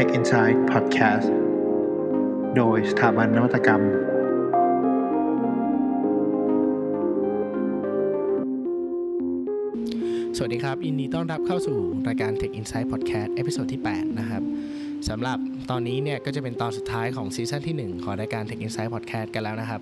[0.00, 1.28] Tech Insight Podcast
[2.56, 3.82] โดยสถาบันนวัตกรรม
[10.36, 11.78] สวัสดีครับยินดีต้อนรับเข้าสู่
[12.08, 14.42] รายการ Tech Insight Podcast episode ที่ 8 นะครับ
[15.08, 15.38] สำหรับ
[15.70, 19.80] ตอนนี้เนี่ยก็จะเป็นตอนสุดท้ายของซีซั่นที่ 1 ของรายการ Tech Insight Podcast กันแล้วนะครับ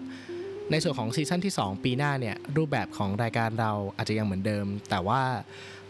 [0.70, 5.22] ในส่วนของซีซั่นที่ 2 ปีหน้าเนี่ยรูปแบบของรายการเราอาจจะยังเหมือนเดิม แต่ว่า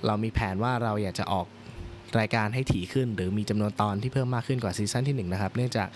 [0.07, 1.49] เรามีแผนว่าเราอยากจะออก
[2.19, 5.89] รายการให้ถี่ขึ้น หรือมีจำนวนตอนที่เพิ่มมากขึ้นกว่าซีซั่นที่1นะครับเนื่องจาก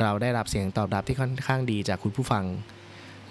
[0.00, 2.44] เราได้รับเสียงตอบรับที่ค่อนข้างดีจากคุณผู้ฟัง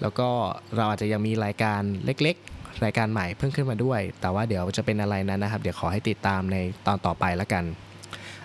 [0.02, 0.28] แล้วก็
[0.76, 7.64] เราอาจจะยังมีรายการเล็กๆ รายการใหม่เพิ่มขึ้นมาด้วย แต่ว่าเดี๋ยวจะเป็นอะไรนั้นนะครับ เดี๋ยวขอให้ติดตามในตอนต่อไปแล้วกัน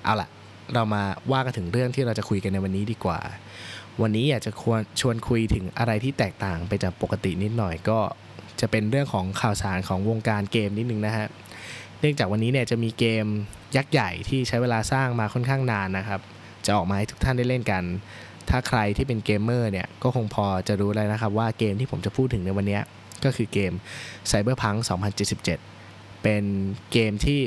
[0.03, 0.29] เอาล่ะ
[0.73, 3.19] เรามาว่ากันถึงเรื่องที่เราจะคุยกันในวันนี้ดีกว่า
[4.01, 7.99] วันนี้อยากจะควรชวนคุยถึงอะไรที่แตกต่างไปจากปกตินิดหน่อยก็
[8.59, 11.27] จะเป็นเรื่องของข่าวสารของวงการเกมนิดนึงนะฮะ
[11.99, 13.25] เนื่องจากวันนี้เนี่ยจะมีเกม
[13.75, 16.19] ยักษ์ใหญ่ที่ใช้เวลาสร้างมาค่อนข้างนานนะครับ
[16.65, 17.83] จะออกมาให้ทุกท่านได้เล่นกัน
[18.49, 22.79] ถ้าใครที่เป็นเกมเมอร์เนี่ยก็คงพอจะรู้แล้วนะครับว่าเกมที่ผมจะพูดถึงในวันนี้
[23.25, 23.71] ก็คือเกม
[24.31, 24.77] Cyberpunk
[25.51, 26.43] 2077 เป็น
[26.91, 27.41] เกมที่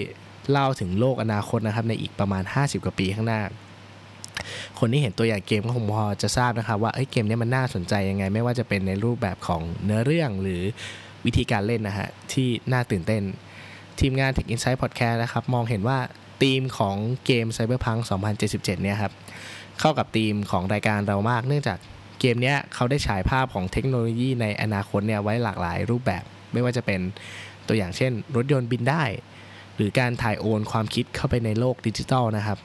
[0.50, 3.40] เล่าถึงโลกอนาคตนะครับในอีกประมาณ 50 กว่าปีข้างหน้า
[4.78, 10.62] คนที่เห็นตัวอย่างเกมก็คงพอจะทราบนะครับว่าเเกมนี้มันน่าสนใจยังไง ไม่ว่าจะเป็นในรูปแบบของเนื้อเรื่องหรือ
[11.26, 13.22] วิธีการเล่นนะฮะที่น่าตื่นเต้น
[14.00, 15.98] ทีมงาน Tech Insight Podcast นะครับ มองเห็นว่า
[16.42, 16.96] ธีมของ
[17.26, 18.00] เกม Cyberpunk
[18.40, 19.12] 2077 เนี่ยครับ
[19.80, 21.78] เข้ากับธีมของรายการเรามาก เนื่องจาก
[22.20, 27.00] เกมเนี้ยเขาได้ฉายภาพของเทคโนโลยีในอนาคตเนี่ยไว้หลากหลายรูปแบบ ไม่ว่าจะเป็น
[27.68, 29.02] ตัวอย่างเช่น รถยนต์บินได้
[29.76, 32.58] หรือการถ่ายโอนความคิดเข้าไปในโลกดิจิทัลนะครับ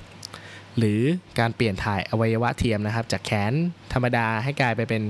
[0.78, 1.02] หรือ
[1.40, 3.54] การเปลี่ยนถ่ายอวัยวะเทียมนะครับ จากแขน
[3.94, 5.04] ธรรมดาให้กลายไปเป็น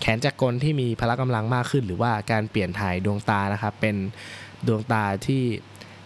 [0.00, 3.96] แขนจักรกลที่มีพละกำลังมากขึ้น หรือว่าการเปลี่ยนถ่ายดวงตานะครับ เป็น
[4.66, 5.42] ดวงตาที่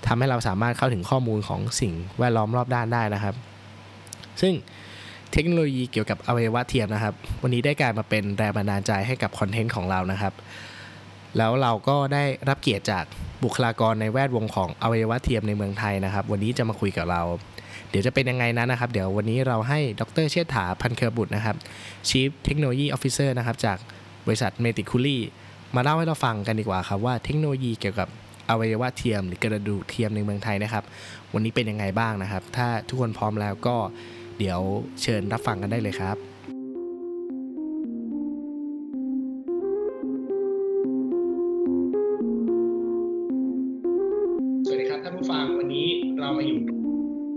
[0.07, 3.35] ทำให้เราสามารถเข้าถึงข้อมูลของสิ่งแวดล้อมรอบด้านได้นะครับ
[4.41, 4.55] ซึ่ง
[5.33, 10.33] เทคโนโลยีเกี่ยวกับอวัยวะเทียมนะครับ วันนี้ได้กลายมาเป็นแรงบันดาลใจให้กับคอนเทนต์ของเรานะครับ
[11.37, 13.05] แล้วเราก็ได้รับเกียรติจาก
[13.45, 17.23] บุคลากรในแวดวงของอวัยวะเทียมในเมืองไทยนะครับ วันนี้จะมาคุยกับเรา
[17.91, 21.57] เดี๋ยวจะเป็นยังไงนั้นนะครับ เดี๋ยววันนี้เราให้ดรเชษฐาพันเครือบุตรนะครับ
[22.09, 23.79] Chief Technology Officer นะครับจาก
[24.27, 25.23] บริษัทเมติคูลี่
[25.75, 28.09] มาเล่าให้เราฟังกันดีกว่าครับว่าเทคโนโลยีเกี่ยวกับ
[28.51, 30.85] อวัยวะเทียมหรือกระดูกเทียมในเมืองไทยนะครับ
[31.35, 33.77] วันนี้เป็นยังไงบ้างนะครับ ถ้าทุกคนพร้อมแล้วก็
[34.39, 34.61] เดี๋ยว
[35.03, 36.17] เชิญรับฟังกันได้เลยครับ
[44.67, 45.89] สวัสดีครับท่านผู้ฟังวันนี้
[46.21, 46.71] เรามาอยู่ส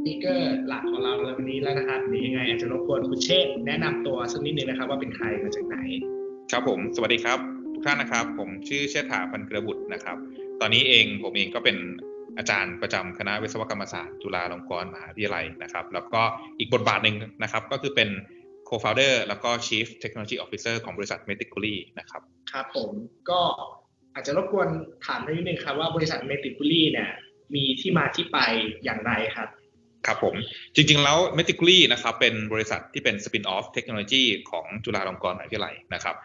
[0.05, 5.77] ปีกเกอร์หลักของเราในวันนี้แล้วนะครับเดี๋ยวยังไงอาจจะรบกวนคุณเชษฐ์แนะนำตัวสักนิดนึงนะครับ ว่าเป็นใครมาจากไหน
[6.51, 7.39] ครับผม สวัสดีครับ
[7.73, 10.17] ทุกท่านนะครับ ผมชื่อเชษฐาพันกระบุตรนะครับ
[10.61, 11.77] ตอนนี้เองผมเองก็เป็น
[12.37, 16.21] อาจารย์ประจำคณะวิศวกรรมศาสตร์จุฬาลงกรณ์มหาวิทยาลัยนะครับ แล้วก็
[16.59, 18.09] อีกบทบาทหนึ่งนะครับ ก็คือเป็น
[18.67, 22.21] co-founder แล้วก็ chief technology officer ของบริษัท Metically นะครับ
[22.51, 22.89] ครับผม
[23.29, 23.39] ก็
[24.13, 24.69] อาจจะรบกวน
[25.05, 27.09] ถามนิดนึงครับว่าบริษัท Meticuly เนี่ย
[27.55, 28.37] มีที่มาที่ไป
[28.83, 29.49] อย่างไรครับ
[30.07, 30.35] ครับผม
[30.75, 36.15] จริงๆ แล้ว Meticuly นะครับเป็นบริษัทที่เป็น spin off เทคโนโลยีของจุฬาลงกรณ์มหาวิทยาลัยนะครับ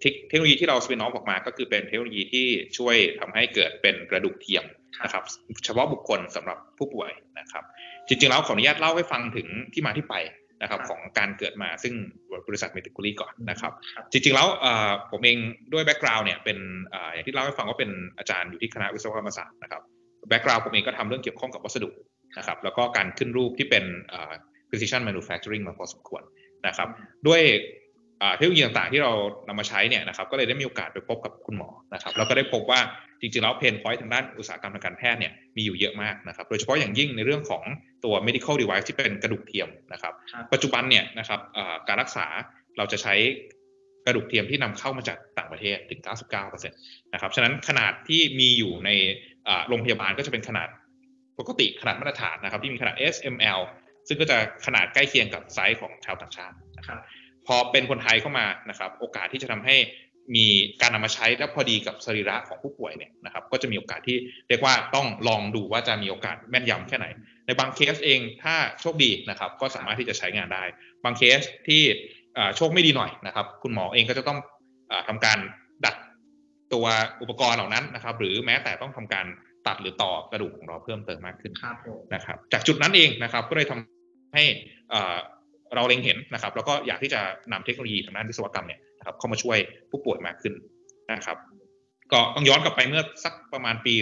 [0.00, 2.46] เทคเทคโนโลยีที่เรา spin off ออกมา ก็คือเป็นเทคโนโลยีที่
[2.78, 4.64] ช่วยทำให้เกิดเป็นกระดูกเทียม
[5.04, 5.24] นะครับ
[5.64, 7.64] เฉพาะบุคคลสำหรับผู้ป่วยนะครับ
[8.08, 10.14] จริงๆแล้วขออนุญาตเล่าให้ฟังถึงที่มาที่ไป
[10.62, 11.94] นะครับของการเกิดมาซึ่ง
[12.48, 13.72] บริษัท Meticuly ก่อนนะครับ
[14.12, 14.48] จริงๆแล้ว
[15.10, 15.38] ผมเอง
[15.72, 16.58] ด้วย background เนี่ยเป็น
[17.12, 19.82] อย่างที่เล่าให้ฟังว่าเป็นอาจารย์อยู่ที่คณะวิศวกรรมศาสตร์นะครับ
[20.28, 21.90] background ผมเองก็ทำเรื่องเกี่ยวข้องกับวัสดุ
[22.38, 23.84] นะครับแล้วก็การขึ้นรูปที่เป็น
[24.68, 26.22] precision manufacturing มาพอสมควร
[26.66, 26.88] นะครับ
[27.26, 27.42] ด้วย
[28.36, 29.12] เทคโนโลยีต่างๆที่เรา
[29.48, 32.80] นำมาใช้เนี่ยนะครับก็เลยได้มีโอกาสไปพบกับคุณหมอนะครับแล้วก็ได้พบว่า
[33.20, 37.62] จริงๆแล้ว pain point ทางด้านอุตสาหกรรมทางการแพทย์เนี่ยมีอยู่เยอะมากนะครับโดยเฉพาะอย่างยิ่งในเรื่องของ
[38.04, 40.12] ตัว medical device ที่เป็นกระดูกเทียมนะครับ
[40.52, 41.40] ปัจจุบันเนี่ยนะครับ
[41.88, 42.26] การรักษา
[42.78, 43.14] เราจะใช้
[44.06, 46.00] กระดูกเทียมที่นำเข้ามาจากต่างประเทศถึง
[46.36, 48.90] 99%นะครับฉะนั้นขนาดที่มีอยู่ใน
[49.68, 50.68] โรงพยาบาลก็จะเป็นขนาด
[51.38, 53.60] ปกติขนาดมาตรฐานนะครับที่มีขนาด S M L
[54.08, 56.98] ซึ่งก็จะขนาดใกล้เคียงกับไซส์ของชาวต่างชาตินะครับ
[57.46, 59.76] พอเป็นคนไทยเข้ามานะครับ โอกาสที่จะทำให้
[60.36, 60.46] มี
[60.80, 64.16] การนำมาใช้และพอดีกับสรีระของผู้ป่วยเนี่ยนะครับ ก็จะมีโอกาสที่
[64.48, 67.06] เรียกว่าต้องลองดูว่าจะมีโอกาสแม่นยำแค่ไหน
[67.46, 70.64] ในบางเคสเองถ้าโชคดีนะครับ ก็สามารถที่จะใช้งานได้
[71.04, 71.82] บางเคสที่
[72.56, 74.38] โชคไม่ดีหน่อยนะครับ คุณหมอเองก็จะต้อง
[74.90, 75.38] อทำการ
[75.84, 75.94] ดัด
[76.72, 76.86] ตัว
[77.22, 79.26] อุปกรณ์เหล่านั้นนะครับ หรือแม้แต่ต้องทำการ
[79.66, 81.52] ตัดหรือต่อกระดูกของเราเพิ่มเติมมากขึ้น
[82.14, 84.44] นะครับ จากจุดนั้นเองนะครับ ก็เลยทำให้
[85.74, 87.20] เราเล็งเห็นนะครับ แล้วก็อยากที่จะ
[87.52, 89.58] นำเทคโนโลยีทางด้านวิศวกรรมเนี่ยนะครับเข้ามาช่วย
[89.90, 90.54] ผู้ป่วยมากขึ้น
[91.12, 91.36] นะครับ
[92.12, 93.94] ก็ต้องย้อนกลับไปเมื่อสักประมาณปี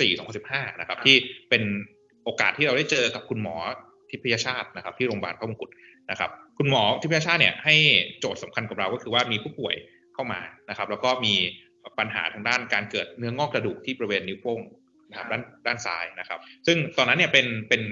[0.00, 1.16] 2014 2015 นะครับ ที่
[1.50, 1.62] เป็น
[2.24, 3.56] โอกาสที่เราได้เจอกับคุณหมอ
[4.10, 5.70] ทิพยชาตินะครับ ที่โรงพยาบาลพระมงกุฎ
[6.10, 7.74] นะครับ คุณหมอทิพยชาติเนี่ยให้
[8.18, 9.74] โจทย์สำคัญกับเราก็คือว่ามีผู้ป่วย
[10.14, 11.34] เข้ามานะครับ แล้วก็มี
[11.98, 14.60] ปัญหาทางด้านการเกิดเนื้องอกกระดูกที่บริเวณนิ้วโป้ง
[15.10, 17.82] นะครับด้านด้านซ้ายนะครับ ซึ่งตอนนั้นเนี่ยเป็นเป็น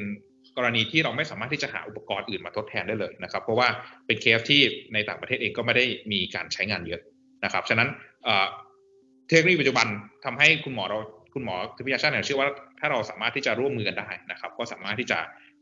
[0.57, 3.69] กรณีที่เราไม่สามารถที่จะหาอุปกรณ์อื่นมาทดแทนได้เลยนะครับ เพราะว่า
[4.07, 4.61] เป็นเคสที่
[4.95, 7.01] ในต่างประเทศเองก็ไม่ได้มีการใช้งานเยอะ
[7.45, 7.89] นะครับ ฉะนั้น
[9.29, 9.87] เทคโนโลยีปัจจุบัน
[10.25, 10.99] ทำให้คุณหมอเรา
[11.35, 12.49] คุณหมอทิพยาชาติเนี่ยเชื่อว่า
[12.81, 15.19] ถ้าเราสามารถที่จะร่วมมือกันได้นะครับ ก็สามารถที่จะ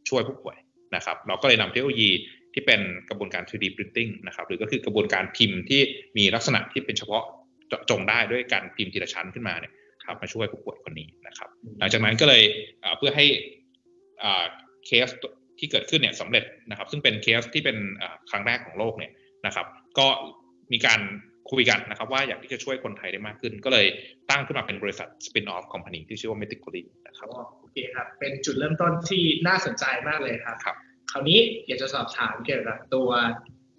[0.09, 0.57] ช่วยผู้ป่วย
[0.97, 2.11] นะครับ เราก็เลยนำเทคโนโลยี
[2.55, 5.81] ที่เป็นกระบวนการ 3D printing นะครับ หรือก็คือกระบวนการพิมพ์ที่
[6.17, 7.25] มีลักษณะที่เป็นเฉพาะ
[7.69, 9.73] เจาะจงได้ด้วยการพิมพ์ทีละชั้นขึ้นมาเนี่ย
[10.05, 11.49] ครับมาช่วยผู้ป่วยคนนี้นะครับ
[11.79, 12.43] หลังจากนั้นก็เลย
[12.99, 13.27] เพื่อให้
[14.87, 15.09] เคส
[15.59, 17.77] ที่เกิดขึ้นเนี่ยสำเร็จนะครับ ซึ่งเป็นเคสที่เป็น
[18.31, 19.13] ครั้งแรกของโลกเนี่ย
[19.47, 19.67] นะครับ
[19.99, 20.07] ก็
[20.73, 21.01] มีการ
[21.51, 23.87] คุยกันนะครับ ว่าอยากที่จะช่วยคนไทยได้มากขึ้น ก็เลย
[24.31, 27.29] ตั้งขึ้นมาเป็นบริษัท spin off company ที่ชื่อว่า Metically นะครับ
[27.61, 30.77] โอเคครับ เป็นจุดเริ่มต้นที่น่าสนใจมากเลยครับครับ
[31.11, 33.11] คราวนี้อยากจะสอบถามเกี่ยวกับตัว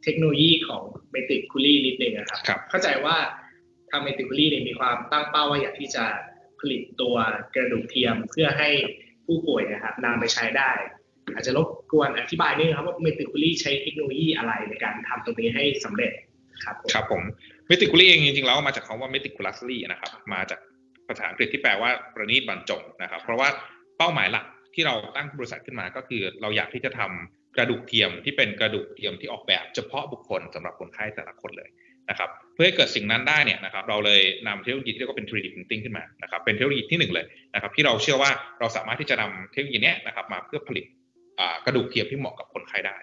[0.04, 0.84] เทคโนโลยีของ
[1.14, 3.18] Metically นิดนึงนะครับรบเข้าใจว่า
[3.90, 6.06] ทาง Metically เนี่ยมีความตั้งเป้าว่าอยากที่จะ
[6.60, 7.16] ผลิตตัว
[7.56, 8.70] กระดูกเทียมเพื่อให้
[9.32, 10.72] ผู้ป่วยนะครับนำไปใช้ได้
[11.34, 16.12] อาจจะรบกวนอธิบายนิดนะครับว่า Metically ใช้เทคโนโลยีอะไรในการทำตรงนี้ให้สำเร็จ
[16.64, 17.22] ครับครับผม
[17.70, 20.60] Metically เองจริงๆแล้วมาจากคำว่า meticulously นะครับมาจาก
[21.08, 23.50] ภาษาอังกฤษที่แปลว่าประณีตบรรจงนะครับ เพราะว่า
[23.98, 24.46] เป้าหมายหลัก
[24.76, 31.70] ที่เราตั้งบริษัทขึ้นมาก็คือ เราอยากที่จะทำกระดูกเทียมที่เป็นกระดูกเทียมที่ออกแบบเฉพาะบุคคลสำหรับคนไข้แต่ละคนเลย
[32.10, 32.30] นะครับ
[32.62, 40.86] พื่อให้เกิดสิ่งนั้นได้เนี่ยนะครับเราเลยนำเทคโนโลยีที่เรียกว่าเป็น 3D printing ขึ้นมานะครับเป็นเทคโนโลยีที่หนึ่งเลยนะครับที่เราเชื่อว่าเราสามารถที่จะนำเทคโนโลยีนี้นะครับมาเพื่อผลิต
[41.66, 42.98] กระดูกเทียมที่เหมาะกับคนไข้ได้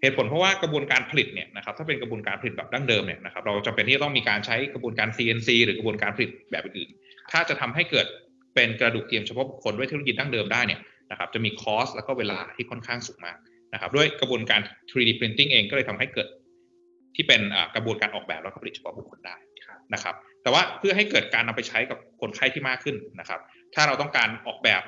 [0.00, 6.90] เหตุผลเพราะว่ากระบวนการผลิตเนี่ยนะครับถ้าเป็นกระบวนการผลิตแบบดั้งเดิมเนี่ยนะครับเราจำเป็นที่จะต้องมีการใช้กระบวนการ CNC หรือกระบวนการผลิตแบบอื่น
[7.30, 8.06] ถ้าจะทำให้เกิด
[8.54, 10.80] เป็นกระดูกเทียมเฉพาะบุคคลด้วยเทคโนโลยีดั้งเดิมได้เนี่ย
[11.10, 13.36] นะครับจะมีคอสแล้วก็เวลาที่ค่อนข้างสูงมาก
[13.74, 16.26] นะครับด้วยกระบวนการ 3D printing เองก็เลยทำให้เกิด
[17.16, 17.40] ที่เป็น
[17.74, 19.36] กระบวนการออกแบบแล้วก็ผลิตเฉพาะบุคคลได้
[19.94, 23.40] นะครับ แต่ว่าเพื่อให้เกิดการนำไปใช้กับคนไข้ที่มากขึ้นนะครับ
[23.74, 24.82] ถ้าเราต้องการออกแบบ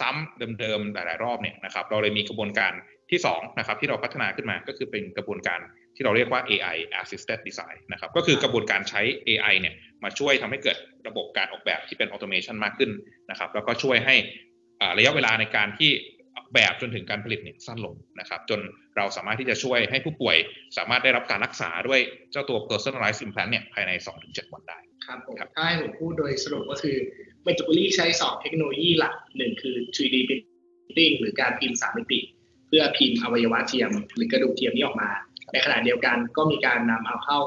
[0.00, 2.72] ซ้ำๆเดิมๆหลายๆ รอบเนี่ยนะครับ เราเลยมีกระบวนการ
[3.10, 5.60] ที่2นะครับที่เราพัฒนาขึ้นมาก็คือเป็นกระบวนการ
[5.96, 9.74] ที่เราเรียกว่า AI assisted design นะครับ ก็คือกระบวนการใช้ AI เนี่ย
[10.04, 10.76] มาช่วยทำให้เกิด
[11.08, 12.90] ระบบการออกแบบที่เป็น automation มากขึ้น
[13.30, 14.14] นะครับ แล้วก็ช่วยให้
[14.98, 15.90] ระยะเวลาในการที่
[16.54, 18.60] แบบจนถึงการผลิตเนี่ยสั้นลงนะครับ จน
[18.96, 20.36] เราสามารถที่จะช่วยให้ผู้ป่วย
[20.76, 22.00] สามารถได้รับการรักษาด้วย
[22.32, 23.92] เจ้าตัว personalized implant เนี่ยภายใน
[24.22, 26.96] 2-7 วันได้ครับผมถ้าให้ผมพูดโดยสรุปก็คือ
[27.46, 32.20] m e t อ o l y ใช้ 2 เทคโนโลยีหลักหนึ่งคือ 3D printing หรือการพิมพ์3มิติ
[32.68, 35.10] เพื่อพิมพ์อวัยวะเทียม หรือกระดูกเทียมนี้ออกมา
[35.52, 37.38] ในขณะเดียวกันก็มีการนำเอาเข้า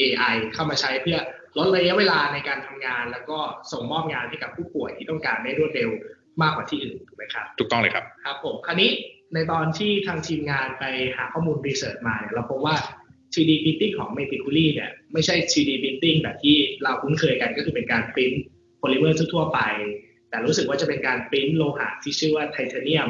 [0.00, 1.18] AI เข้ามาใช้เพื่อ
[1.58, 3.38] ลดระยะเวลาในการทำงาน แล้วก็
[3.72, 5.90] ส่งมอบงานให้กับผู้ป่วยที่ต้องการได้รวดเร็ว
[6.42, 8.90] มากกว่าที่อื่นถูกไหมครับถูกต้องเลยครับครับผมคราวนี้
[9.34, 10.84] ในตอนที่ทางทีมงานไป
[11.16, 12.76] หาข้อมูล research มาเนี่ยเราพบว่า
[13.34, 18.40] 3D printing ของ m e t i c u l y เนี่ยไม่ใช่ 3D printing แบบที่เราคุ้นเคยกันก็คือเป็นการพิมพ์
[18.78, 19.60] โพลิเมอร์ทั่วไป
[20.30, 23.08] แต่รู้สึกว่าจะเป็นการพิมพ์โลหะที่ชื่อว่าไทเทเนียม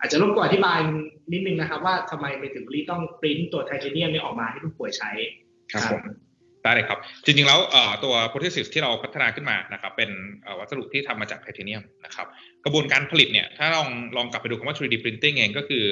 [0.00, 0.78] อาจจะรบกวนอธิบาย
[1.32, 5.10] นิดนึงนะครับว่าทำไม Meticuly ถึงต้องปริ้นตัวไทเทเนียมนี้ออกมาให้ผู้ป่วยใช้
[5.72, 6.02] ครับผม
[6.66, 7.58] ได้เลยครับ จริงๆแล้ว
[8.04, 10.10] ตัว prosthesis ที่เราพัฒนาขึ้นมานะครับเป็น
[10.58, 12.26] วัสดุที่ทำมาจากไทเทเนียมนะครับ
[12.64, 15.84] กระบวนการผลิตเนี่ยถ้าลองลองกลับไปดูคำว่า 3D printing เองก็คือ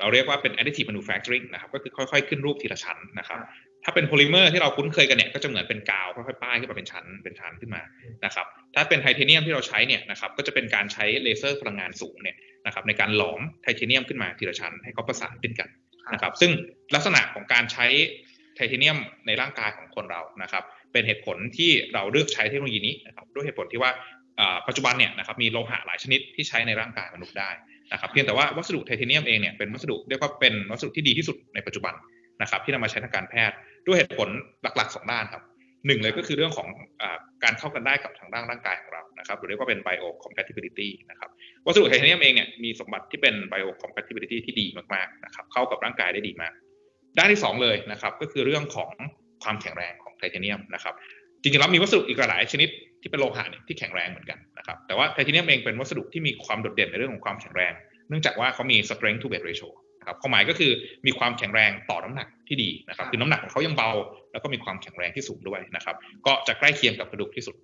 [0.00, 3.38] เราเรียกว่าเป็น additive manufacturing นะครับก็คือค่อยๆ ขึ้นรูปทีละชั้นนะครับ
[3.84, 7.82] ถ้าเป็นโพลิเมอร์ที่เราคุ้นเคยกันเนี่ยก็จะเหมือนเป็นกาวค่อยๆป้ายขึ้นมาเป็นชั้นเป็นชั้นขึ้นมา
[8.24, 15.68] นะครับถ้าเป็นไทเทเนียมที่เราใช้เนี่ยนะครับก็จะเป็นการใช้เลเซอร์พลังงานสูงเนี่ยนะครับในการหลอมไทเทเนียมขึ้นมาทีละชั้นให้เขาประสานขึ้นกัน
[16.12, 16.50] นะครับซึ่ง
[16.94, 17.86] ลักษณะของการใช้
[18.66, 23.90] ทเทเนียมในร่างกายของคนเรานะครับ เป็นเหตุผลที่เราเลือกใช้เทคโนโลยีนี้นะครับด้วยเหตุผลที่ว่า
[24.68, 27.50] ปัจจุบันเนี่ยนะครับมีโลหะหลายชนิดที่ใช้ในร่างกายมนุษย์ได้
[27.92, 31.94] นะครับเพียงแต่ว่าวัสดุไทเทเนียมเองเนี่ยเป็นวัสดุเรียกว่าเป็นวัสดุที่ดีที่สุดในปัจจุบัน
[32.42, 34.28] นะครับที่นำมาใช้ทางการแพทย์ด้วยเหตุผล
[34.62, 35.42] หลักๆสองด้านครับ
[35.86, 36.68] หนึ่งเลยก็คือเรื่องของ
[37.02, 37.04] อ
[37.44, 41.30] การเข้ากันได้กับทางด้านร่างกายของเรานะครับหรือเรียกว่าเป็น bio compatibility นะครับ
[41.66, 46.52] วัสดุไทเทเนียมเองเนี่ยมีสมบัติที่เป็น bio compatibility ที่ดีมากๆนะครับเข้ากับร่างกายได้ดีมาก
[47.18, 48.92] ด้านที่ 2 เลยนะครับก็คือเรื่องของ
[49.42, 50.94] ความแข็งแรงของไทเทเนียมนะครับ
[51.42, 52.68] จริงๆแล้วมีวัสดุอีกหลายชนิด
[53.02, 57.72] ที่เป็นโลหะเนี่ยที่แข็งแรงเหมือนกันนะครับแต่ว่าไทเทเนียมเองเป็นวัสดุที่มีความโดดเด่นในเรื่องของความแข็งแรง
[58.08, 59.68] เนื่องจากว่าเขามี strength to weight ratio
[60.08, 60.70] ครับความหมายก็คือ
[61.06, 63.90] มีความแข็งแรงต่อน้ำหนักที่ดีนะครับคือน้ำหนักของเขายังเบา
[64.32, 67.56] แล้วก็มีความแข็งแรงที่สูงด้วยนะครับ ก็จะใกล้เคียงกับกระดูกที่สุด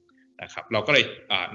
[0.43, 1.05] นะครับ เราก็เลย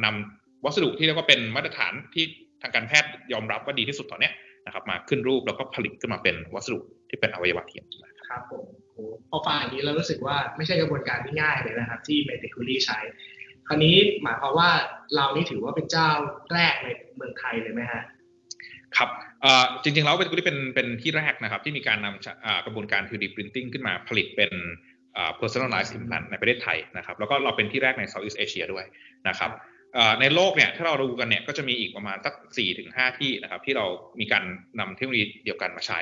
[0.05, 2.25] นำวัสดุที่เรียกว่าเป็นมาตรฐานที่
[2.61, 4.31] ทางการแพทย์ยอมรับว่าดีที่สุดตอนนี้
[4.65, 6.79] นะครับมาขึ้นรูปแล้วก็ผลิตขึ้นมาเป็นวัสดุ
[7.11, 7.85] ที่เป็นอวัยวะเทียม
[8.29, 8.65] ครับผม
[9.29, 12.99] พอฟังอย่างนี้เรารู้สึกว่าไม่ใช่กระบวนการที่ง่ายเลยนะครับ ที่เมดิคูลี่ใช้
[13.67, 14.69] คราวนี้หมายความว่า
[15.15, 16.09] เรานี่ถือว่าเป็นเจ้า
[16.53, 18.03] แรกในเมืองไทยเลยไหมฮะ
[18.97, 19.09] ครับ
[19.83, 24.51] จริงๆแล้วเป็นเป็นเป็นที่แรกนะครับ ที่มีการนำกระบวนการ 3D printing ขึ้นมาผลิตเป็น
[25.39, 28.85] personalized implant ในประเทศไทยนะครับ แล้วก็เราเป็นที่แรกใน Southeast Asia ด้วย
[29.29, 29.51] นะครับ
[30.21, 33.85] ในโลกเนี่ยถ้าเราดูกันเนี่ยก็จะมีอีกประมาณสัก4ถึง5ที่นะครับ ที่เรา
[34.19, 34.43] มีการ
[34.79, 35.99] นำเทคโนโลยีเดียวกันมาใช้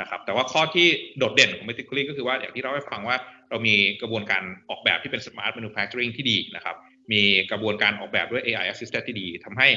[0.00, 0.86] นะครับแต่ว่าข้อที่
[1.18, 3.16] โดดเด่นของ m e t i c a l l y ก็คือว่าอย่างที่เราได้ฟังว่า
[3.50, 6.76] เรามีกระบวนการออกแบบที่เป็น smart manufacturing ที่ดีนะครับ
[7.12, 9.68] มีกระบวนการออกแบบด้วย AI assisted ที่ดีทำให้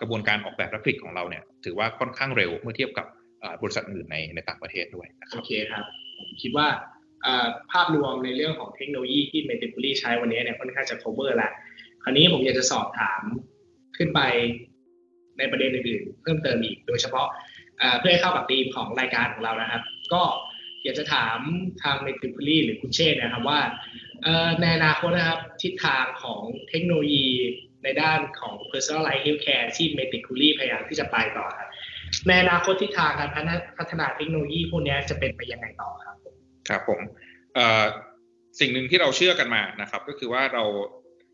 [0.00, 3.06] กระบวนการออกแบบและผลิตของเราเนี่ยถือว่าค่อนข้างเร็วเมื่อเทียบกับ
[3.62, 5.84] บริษัทอื่นในในต่างประเทศด้วยนะครับโอเคครับ
[6.18, 6.66] ผมคิดว่า
[7.72, 11.52] ภาพรวมในเรื่องของเทคโนโลยีที่ m e t i c a l l y ใช้วันนี้เนี่ยค่อนข้างจะ cover แล้ว
[12.02, 13.22] คราวนี้ผมอยากจะสอบถาม
[13.96, 14.20] ขึ้นไป
[15.38, 17.28] ในประเด็นอื่นๆเพิ่มเติมอีก โดยเฉพาะ
[17.98, 20.22] เพื่อให้เข้ากับธีมของรายการของเรานะครับ ก็
[20.84, 21.38] อยากจะถาม
[21.82, 23.60] ทางเมติคุลี่หรือคุณเชษนะครับว่า
[24.60, 27.28] ในอนาคตนะครับทิศทางของเทคโนโลยี
[27.84, 31.68] ในด้านของ personalized healthcare ที่เมติคุลี่พยายามที่จะไปต่อครับ
[32.26, 33.30] ในอนาคตทิศทางการ
[33.78, 36.16] พัฒนาเทคโนโลยีพวกนี้จะเป็นไปยังไงต่อครับ
[36.68, 37.00] ครับผม
[38.60, 40.64] สิ่งหนึ่งที่เราเชื่อกันมานะครับ ก็คือว่าเรา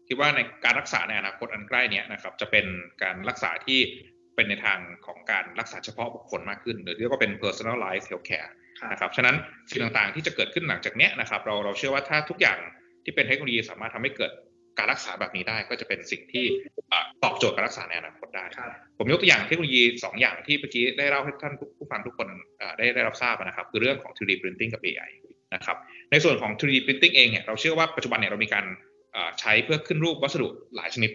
[0.08, 2.66] คิดว่าในการรักษาในอนาคตอันใกล้นี้นะครับ จะเป็น
[3.02, 3.80] การรักษาที่
[4.40, 8.50] เป็นในทางของการรักษาเฉพาะบุคคลมากขึ้น หรือเรียกว่าเป็น personalized healthcare
[8.92, 9.36] นะครับฉะนั้น
[9.70, 12.58] สิ่งต่างๆที่จะเกิดขึ้นหลังจากนี้นะครับเราเราเชื่อว่าถ้าทุกอย่าง
[13.04, 14.32] ที่เป็นเทคโนโลยีสามารถทำให้เกิด
[14.78, 16.44] การรักษาแบบนี้ได้ก็จะเป็นสิ่งที่
[17.22, 18.44] ตอบโจทย์การรักษาในอนาคตได้
[18.98, 22.28] ผมยกตัวอย่างเทคโนโลยี 2 อย่างที่เมื่อกี้ได้เล่าให้ท่านผู้ฟังทุกคน
[22.78, 25.10] ได้ได้รับทราบนะครับ คือเรื่องของ 3D printing กับ AI
[25.54, 25.76] นะครับ
[26.10, 28.64] ในส่วนของ 3D printing เองเนี่ยเราเชื่อว่าปัจจุบันเนี่ยเรามีการ
[29.40, 31.10] ใช้เพื่อขึ้นรูปวัสดุหลายชนิด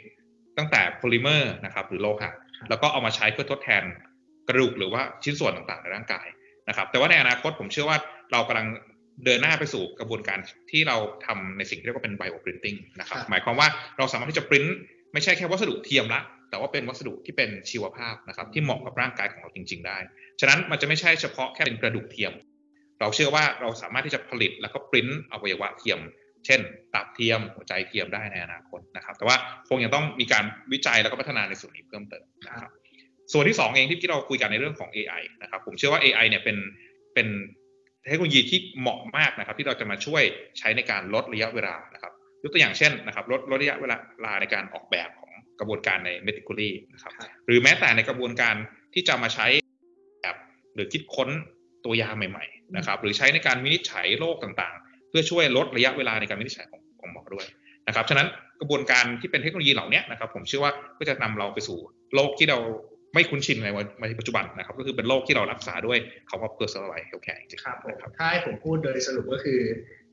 [0.57, 2.31] ตั้งแต่โพลิเมอร์นะครับหรือโลหะ
[2.69, 3.83] แล้วก็เอามาใช้เพื่อทดแทน
[4.47, 6.27] กระดูกหรือว่าชิ้นส่วนต่างๆในร่างกาย
[6.69, 7.97] นะครับ แต่ว่าในอนาคตผมเชื่อว่า
[8.31, 8.67] เรากำลัง
[9.25, 10.39] เดินหน้าไปสู่กระบวนการ
[10.71, 14.65] ที่เราทำในสิ่งที่เรียกว่าเป็นไบโอปรินติ้งนะครับ หมายความว่าเราสามารถที่จะปริ้น
[15.13, 19.97] ไม่ใช่แค่วัสดุเทียมละ แต่ว่าเป็นวัสดุที่เป็นชีวภาพนะครับที่เหมาะกับร่างกายของเราจริง ๆ ได้
[20.39, 22.33] ฉะนั้นมันจะไม่ใช่เฉพาะแค่เป็นกระดูกเทียม
[22.99, 25.99] เราเชื่อว่าเราสามารถที่จะผลิตแล้วก็ปริ้นอวัยวะเทียม
[26.45, 26.59] เช่น
[26.93, 29.37] ตับเทียมหัวใจเทียมได้ในอนาคตนะครับ แต่ว่า
[29.69, 32.71] คงยังต้องมีการวิจัยแล้วก็พัฒนาในส่วนนี้เพิ่มเติมนะครับ
[33.33, 36.57] ส่วนที่ 2 เองที่เราคุยกันในเรื่องของ AI นะครับ ผมเชื่อว่า AI เนี่ยเป็น
[37.13, 37.27] เป็น
[38.07, 40.23] เทคโนโลยีที่เหมาะมากนะครับ ที่เราจะมาช่วย
[40.59, 42.11] ใช้ในการลดระยะเวลานะครับ
[42.43, 43.85] ยกตัวอย่างเช่นนะครับลดลดระยะเว
[44.25, 47.13] ลาในการออกแบบของกระบวนการใน m e d i c a l y นะครับ
[47.47, 48.55] หรือแม้แต่ในกระบวนการ
[48.93, 49.47] ที่จะมาใช้
[50.21, 50.35] แบบ
[50.75, 51.29] หรือคิดค้น
[51.85, 54.75] ตัวยาใหม่ ๆ นะครับ หรือใช้ในการวินิจฉัยโรคต่าง
[55.11, 57.45] พื่อช่วยลดระยะเวลาในการวินิจฉัยของของหมอด้วย
[57.87, 58.27] นะครับฉะนั้น
[58.61, 61.77] กระบวนการที่เป็นเทคโนโลยีเหล่านี้นะครับ ผมเชื่อว่าก็จะนำเราไปสู่
[62.15, 62.59] โลกที่เรา
[63.13, 65.97] ไม่คุ้นชินในวันในปัจจุบันนะครับ ก็คือเป็นโรคที่เรารักษาด้วย
[66.29, 69.59] คำว่า personalized healthcare จริงๆครับผมถ้าให้ผมพูดโดยสรุปก็คือ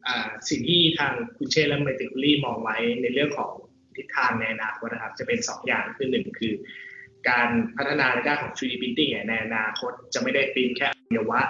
[0.06, 3.52] อ่าสิ่งที่ทางคุณเชษและเมติคุลี่มองไว้ในเรื่องของ
[3.96, 6.54] ทิศทางในอนาคตนะครับ จะเป็น 2 อย่างคือหนึ่งคือ
[7.28, 11.40] การพัฒนาในด้านของ 3D printing ในอนาคตจะไม่ได้พิมพ์แค่อวัยวะ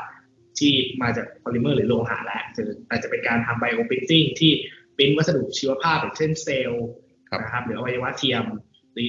[0.62, 2.42] ที่มาจากโพลิเมอร์หรือโลหะแล้ว
[2.88, 4.52] แต่จะเป็นการทำไบโอพิมพ์ที่
[4.96, 6.86] เป็นวัสดุชีวภาพอย่างเช่นเซลล์
[7.40, 8.44] นะครับหรืออวัยวะเทียม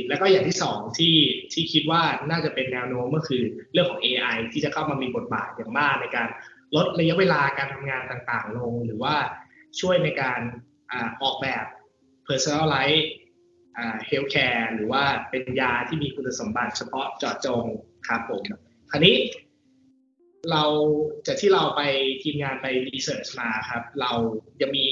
[0.10, 1.15] แล้วก็อย่างที่สองที่
[1.53, 3.43] ที่คิดว่าน่าจะเป็นแนวโน้มก็คือ
[3.74, 6.27] เรื่องของ AI ที่จะเข้ามามีบทบาทอย่างมากในการ
[6.75, 9.15] ลดระยะเวลาการทำงานต่างๆ ลง หรือว่า
[9.79, 10.39] ช่วยในการ
[11.22, 11.65] ออกแบบ
[12.27, 13.03] personalized
[14.10, 17.65] healthcare หรือว่าเป็นยาที่มีคุณสมบัติเฉพาะเจาะจง
[18.07, 18.43] ครับผม
[18.91, 19.15] คราวนี้
[20.52, 20.64] เรา
[21.28, 21.82] จากที่เราไป
[22.24, 24.12] ทีมงานไปรีเสิร์ชมาครับ เรา
[24.62, 24.86] จะมี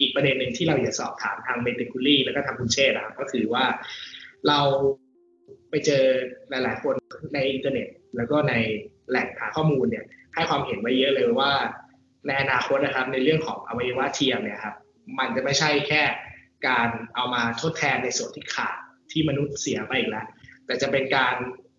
[0.00, 3.64] อีกประเด็นหนึ่งที่เราอยากสอบถามทางเมติคุลี่แล้วก็ทางคุณเชษนะครับก็คือว่า
[4.48, 4.60] เรา
[5.70, 6.04] ไปเจอ
[6.50, 6.94] หลาย ๆ คน
[7.34, 8.54] ในอินเทอร์เน็ต แล้วก็ใน
[9.08, 10.04] แหล่งหาข้อมูลเนี่ย
[10.34, 11.52] ให้ความเห็นไว้เยอะเลยว่า
[12.26, 14.74] ในอนาคตนะครับ ในเรื่องของอวัยวะเทียมเนี่ยครับ
[15.18, 16.02] มันจะไม่ใช่แค่
[16.68, 18.76] การเอามาทดแทนในส่วนที่ขาด
[19.12, 20.26] ที่มนุษย์เสียไปอีกแล้ว
[20.66, 21.34] แต่จะเป็นการ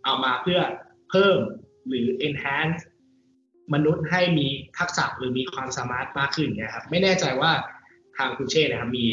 [0.05, 0.59] เอามาเพื่อ
[1.09, 1.39] เพิ่ม
[1.87, 2.81] หรือ enhance
[3.73, 7.51] มนุษย์ให้มีทักษะหรือมีความสามารถมากขึ้นเนี่ยครับไม่แน่ใจว่า
[8.17, 9.05] ทางคุณเช่นะครับมี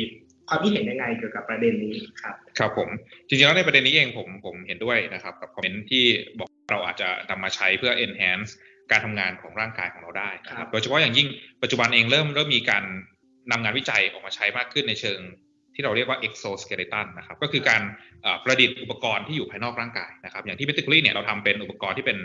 [0.48, 2.88] ความคิดเห็นยังไงเกี่ยวกับประเด็นนี้ครับครับผม
[3.28, 6.04] จริงๆแล้วในประเด็นนี้เองผมผมเห็นด้วยนะครับกับคอมเมนต์ที่
[6.38, 8.50] บอกเราอาจจะนำมาใช้เพื่อ enhance
[8.90, 11.28] การทำงานของร่างกายของเราได้นะครับโดยเฉพาะอย่างยิ่ง
[11.62, 12.84] ปัจจุบันเองเริ่มเริ่มมีการ
[13.50, 15.20] นำงานวิจัยออกมาใช้มากขึ้นในเชิง
[15.74, 17.82] ที่เราเรียกว่า exoskeleton นะครับก็คือการ
[18.44, 22.18] ประดิษฐ์อุปกรณ์ที่อยู่ภายนอกร่างกายนะครับอย่างที่ m e t i c a l l y เนี่ยเราทำเป็นอุปกรณ์ที่เป็น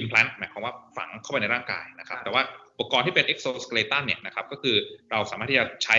[0.00, 4.76] implant หมายความว่าฝังเข้าไปในร่างกายนะครับ แต่ว่าอุปกรณ์ที่เป็น exoskeleton เนี่ยนะครับ ก็คือ
[5.10, 5.96] เราสามารถที่จะใช้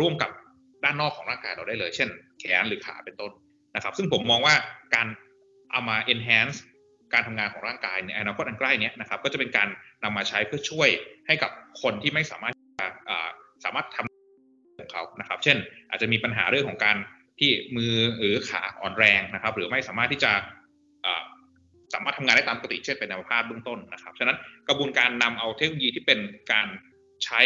[0.00, 0.30] ร่วมกับ
[0.84, 2.08] ด้านนอกของร่างกายเราได้เลย เช่น
[2.40, 3.32] แขนหรือขาเป็นต้น
[3.76, 4.54] นะครับ ซึ่งผมมองว่า
[4.94, 5.06] การ
[5.70, 6.58] เอามา enhance
[7.12, 9.68] การทำงานของร่างกายในอนาคตอันใกล้นี้นะครับ ก็จะเป็นการ
[10.04, 10.88] นำมาใช้เพื่อช่วย
[11.26, 11.50] ให้กับ
[11.82, 12.54] คนที่ไม่สามารถ
[13.64, 15.56] สามารถทำของเขานะครับ เช่น
[15.90, 16.96] อาจจะมีปัญหาเรื่องของการ
[17.40, 20.32] ที่มือหรือขาอ่อนแรงนะครับ หรือไม่สามารถที่จะ
[21.94, 24.36] สามารถทำงานได้ตามปกติเช่นเป็นอัมพาตเบื้องต้นนะครับ ฉะนั้น
[24.68, 26.18] กระบวนการนำเอาเทคโนโลยีที่เป็น
[26.52, 26.68] การ
[27.24, 27.40] ใช้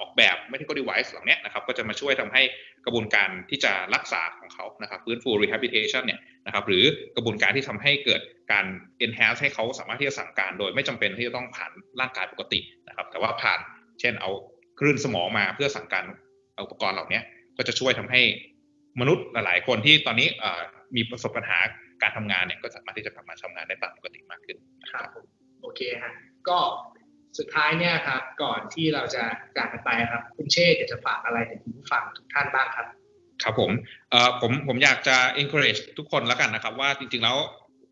[0.00, 2.42] ออกแบบ medical device เหล่านี้นะครับก็จะมาช่วยทำให้
[2.84, 6.84] กระบวนการที่จะรักษาของเขานะครับฟื้นฟู rehabilitation เนี่ยนะครับหรือ
[7.16, 8.20] กระบวนการที่ทำให้เกิด
[8.52, 8.66] การ
[9.04, 13.60] enhance ให้เขาสามารถที่จะสั่งการโดยไม่จำเป็นที่จะต้องผ่านร่างกายปกตินะครับแต่ว่าผ่าน
[14.00, 14.30] เช่นเอา
[14.78, 16.04] คลื่นสมองมาเพื่อสั่งการ
[16.64, 17.20] อุปกรณ์เหล่านี้
[17.56, 18.20] ก็จะช่วยทำให้
[19.00, 20.28] มนุษย์หลาย ๆ คนที่ตอนนี้
[20.96, 21.58] มีประสบปัญหา
[22.02, 24.56] การทำงานเนี่ยก็สามารถที่จะกลับมาทำงานได้ตามปกติมากขึ้น
[24.90, 25.08] ครับ
[25.62, 26.12] โอเคฮะ
[26.48, 26.58] ก็
[27.38, 29.22] สุดท้ายเนี่ยครับ ก่อนที่เราจะ
[29.56, 32.86] จากกันไปครับ คุณเชษฐ์จะฝากอะไรถึงผู้ฟังทุกท่านบ้างครับ
[33.42, 33.70] ครับผม
[34.10, 37.36] เอ่อผมผมอยากจะ encourage ทุกคนแล้วกันนะครับ ว่าจริงๆแล้ว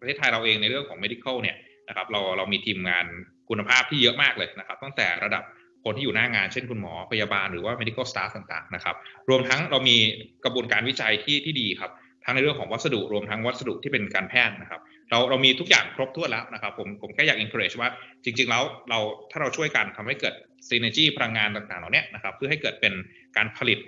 [0.01, 1.57] ประเทศไทยเราเองในเรื่องของ medical เนี่ย
[1.89, 3.07] นะครับเราเรามีทีมงาน
[3.49, 5.45] คุณภาพที่เยอะมากเลยนะครับ ตั้งแต่ระดับ
[5.85, 8.97] คนที่อยู่หน้างานเช่นคุณหมอพยาบาลหรือว่า medical staff ต่างๆนะครับ
[9.29, 9.97] รวมทั้งเรามี
[10.45, 11.91] กระบวนการวิจัยที่ที่ดีครับ
[12.25, 17.89] ทั้งในเรื่องของวัสดุรวมทั้งวัสดุที่เป็นการแพทย์นะครับ เราเรามีทุกอย่างครบถ้วนแล้วนะครับ ผมผมแค่อยาก encourage ว่า
[18.25, 18.99] จริง ๆ แล้วเรา
[19.31, 20.35] ถ้าเราช่วยกันทำให้เกิด
[20.69, 22.93] synergy พลังงานต่างๆเหล่านี้นะครับ เพื่อให้เกิดเป็น
[23.37, 23.79] การผลิต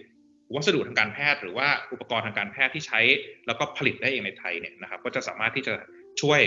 [0.55, 3.01] วัสดุทางการแพทย์ หรือว่าอุปกรณ์ทางการแพทย์ที่ใช้
[3.47, 5.75] แล้วก็ผลิตได้เองในไทยเนี่ยนะครับ ก็จะสามารถที่จะ
[6.21, 6.41] ช่วย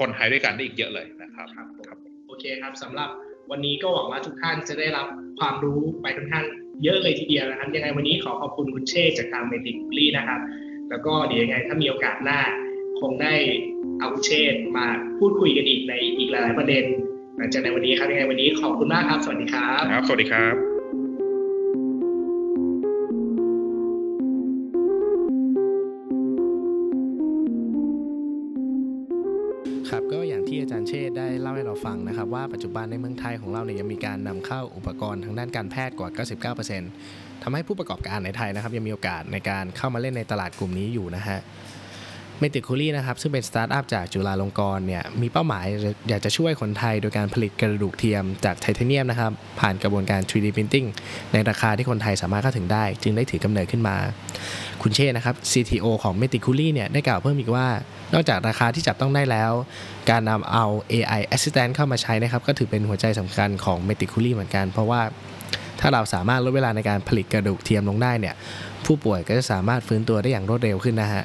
[0.00, 1.64] คนไทยด้วยกันได้อีกเยอะเลยนะครับครั
[1.96, 3.10] บโอเคครับสำหรับ
[3.50, 5.06] วันนี้ก็หวังว่าทุกท่านจะได้รับ
[5.38, 6.44] ความรู้ไปทุกท่าน
[6.84, 10.40] เยอะเลยทีเดียวนะครับ ยังไงวันนี้ขอขอบคุณคุณเชษจากทางเมดิกลี่นะครับ
[10.90, 12.40] แล้วก็เดี๋ยวยังไงถ้ามีโอกาสหน้า
[13.00, 13.34] คงได้
[14.00, 14.86] เอาเชษมา
[15.18, 16.84] พูดคุยกันอีกในอีกหลายประเด็น
[17.36, 20.54] หลังจากในวันนี้ครับยังไงวันนี้ขอบคุณมากครับ สวัสดีครับครับ สวัสดีครับ
[29.90, 36.08] ครับก็อย่างที่อาจารย์เชษได้เล่าให้เราฟังนะครับว่าปัจจุบันในเมืองไทยของเราเนี่ยยังมีการนำเข้าอุปกรณ์ทางด้านการแพทย์กว่า
[36.54, 41.38] 99% ทำให้ผู้ประกอบการในไทยนะครับยังมีโอกาสในการเข้ามาเล่นในตลาดกลุ่มนี้อยู่นะฮะ
[42.38, 45.64] Meticuly นะครับซึ่งเป็นสตาร์ทอัพจากจุฬาลงกรณ์เนี่ยมีเป้าหมาย
[46.08, 50.88] อยากจะช่วยคนไทยโดยการผลิตกระดูกเทียมจากไทเทเนียมนะครับผ่านกระบวนการ 3D Printing
[51.32, 53.96] ในราคาที่คนไทยสามารถเข้าถึงได้ จึงได้ถือกำเนิดขึ้นมา
[54.82, 57.66] คุณเชษนะครับ CTO ของ Meticuly เนี่ยได้กล่าวเพิ่มอีกว่า
[58.14, 59.52] นอกจากราคาที่จับต้องได้แล้ว
[60.10, 65.02] การนำเอา AI Assistant เข้ามาใช้นะครับก็ถือเป็นหัวใจสำคัญของเมติคูลี่เหมือนกัน เพราะว่า
[65.80, 68.34] ถ้าเราสามารถลดเวลาในการผลิตกระดูกเทียมลงได้เนี่ย
[68.84, 71.22] ผู้ป่วยก็จะสามารถฟื้นตัวได้อย่างรวดเร็วขึ้นนะฮะ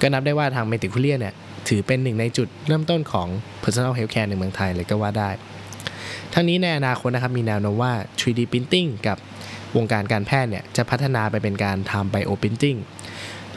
[0.00, 1.34] ก็นับได้ว่าทางเมติคูเลียเนี่ย
[1.68, 3.28] ถือเป็นหนึ่งในจุดเริ่มต้นของ
[3.62, 5.30] personal healthcare ในเมืองไทยเลยก็ว่าได้
[6.34, 9.18] ทั้งนี้ในอนาคตนะครับมีแนวโน้มว่า 3D printing กับ
[9.76, 12.78] วงการการแพทย์เนี่ยจะพัฒนาไปเป็นการทำ bio printing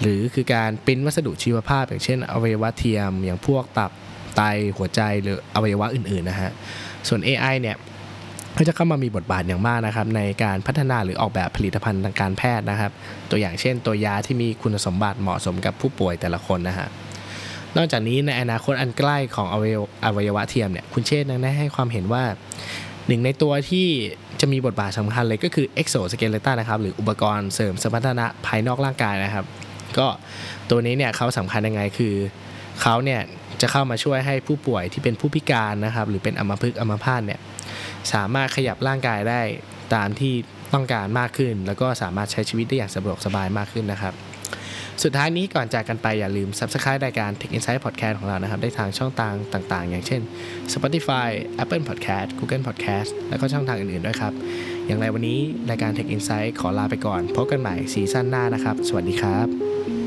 [0.02, 3.92] หรือคือการปิ้นวัสดุชีวภาพ อย่างเช่น อวัยวะเทียม อย่างพวกตับ
[4.36, 4.42] ไต
[4.78, 6.52] หัวใจหรืออวัยวะอื่นๆนะฮะ
[7.08, 7.76] ส่วน AI เนี่ย
[8.58, 12.92] ก็จะเข้ามามีบทบาทอย่างมากนะครับในการพัฒนาหรือออกแบบผลิตภัณฑ์ทางการแพทย์นะครับ
[13.30, 16.88] ตัวอย่างเช่น ตัวยาที่มีคุณสมบัติเหมาะสมกับผู้ป่วยแต่ละคนนะฮะ
[17.78, 19.56] นอกจากนี้ในอนาคตอันใกล้ของอ
[20.16, 22.24] วัยวะเทียมเนี่ยคุณเชษฐ์ยังได้ให้ความเห็นว่า
[23.08, 23.88] หนึ่งในตัวที่
[24.42, 29.46] จะมีบทบาทสำคัญเลยก็คือ exoskeleton นะครับหรืออุปกรณ์เสริมสมรรถนะภายนอกร่างกายนะครับ
[29.98, 30.08] ก็
[30.70, 32.16] ตัวนี้เนี่ยเขาสำคัญยังไงคือ
[32.82, 33.22] เขาเนี่ย
[33.62, 37.40] จะเข้ามาช่วยให้ผู้ป่วยที่เป็นผู้พิการนะครับ หรือเป็นอัมพฤกษ์อัมพาตเนี่ย
[38.14, 39.42] สามารถขยับร่างกายได้
[39.96, 40.34] ตามที่
[40.74, 44.16] ต้องการมากขึ้น แล้วก็สามารถใช้ชีวิตได้อย่างสะดวกสบายมากขึ้นนะครับ
[45.04, 50.22] สุดท้ายนี้ก่อนจากกันไปอย่าลืม Subscribe รายการ Tech Insight Podcast ของเรานะครับ ได้ทางช่องทางต่างๆ อย่างเช่น
[50.74, 51.30] Spotify
[51.64, 54.34] Apple Podcast Google Podcast แล้วก็ช่องทางอื่นๆด้วยครับ
[54.88, 55.40] อย่างไรวันนี้
[55.70, 60.03] รายการ Tech Insight ขอลาไปก่อน พบกันใหม่ซีซั่นหน้านะครับ สวัสดีครับ